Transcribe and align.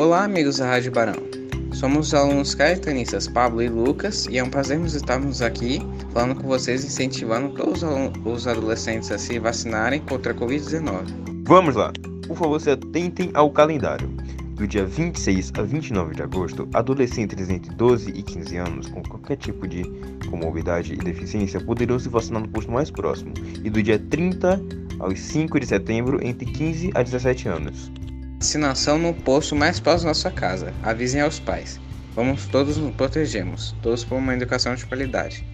Olá, 0.00 0.24
amigos 0.24 0.56
da 0.56 0.66
Rádio 0.66 0.92
Barão. 0.92 1.12
Somos 1.74 2.06
os 2.06 2.14
alunos 2.14 2.54
caritanistas 2.54 3.28
Pablo 3.28 3.60
e 3.60 3.68
Lucas 3.68 4.24
e 4.30 4.38
é 4.38 4.42
um 4.42 4.48
prazer 4.48 4.80
estarmos 4.80 5.42
aqui 5.42 5.78
falando 6.10 6.40
com 6.40 6.48
vocês, 6.48 6.82
incentivando 6.82 7.54
todos 7.54 7.82
os 8.24 8.46
adolescentes 8.46 9.12
a 9.12 9.18
se 9.18 9.38
vacinarem 9.38 10.00
contra 10.00 10.32
a 10.32 10.34
Covid-19. 10.34 11.04
Vamos 11.44 11.76
lá! 11.76 11.92
Por 12.26 12.34
favor, 12.34 12.58
se 12.58 12.70
atentem 12.70 13.30
ao 13.34 13.50
calendário. 13.50 14.08
Do 14.54 14.66
dia 14.66 14.86
26 14.86 15.52
a 15.58 15.62
29 15.64 16.14
de 16.14 16.22
agosto, 16.22 16.66
adolescentes 16.72 17.50
entre 17.50 17.70
12 17.74 18.10
e 18.10 18.22
15 18.22 18.56
anos 18.56 18.86
com 18.88 19.02
qualquer 19.02 19.36
tipo 19.36 19.68
de 19.68 19.82
comorbidade 20.30 20.94
e 20.94 20.96
deficiência 20.96 21.60
poderão 21.60 21.98
se 21.98 22.08
vacinar 22.08 22.40
no 22.40 22.48
posto 22.48 22.72
mais 22.72 22.90
próximo. 22.90 23.34
E 23.62 23.68
do 23.68 23.82
dia 23.82 23.98
30 23.98 24.62
aos 24.98 25.20
5 25.20 25.60
de 25.60 25.66
setembro, 25.66 26.26
entre 26.26 26.46
15 26.46 26.90
a 26.94 27.02
17 27.02 27.48
anos. 27.48 27.92
Vacinação 28.42 28.98
no 28.98 29.12
posto 29.12 29.54
mais 29.54 29.78
próximo 29.80 30.08
da 30.08 30.14
sua 30.14 30.30
casa. 30.30 30.72
Avisem 30.82 31.20
aos 31.20 31.38
pais. 31.38 31.78
Vamos 32.14 32.46
todos 32.46 32.78
nos 32.78 32.96
protegermos, 32.96 33.76
todos 33.82 34.02
por 34.02 34.16
uma 34.16 34.32
educação 34.32 34.74
de 34.74 34.86
qualidade. 34.86 35.44